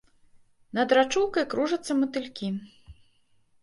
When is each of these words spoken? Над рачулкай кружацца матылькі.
Над 0.77 0.95
рачулкай 0.99 1.45
кружацца 1.53 2.01
матылькі. 2.03 2.47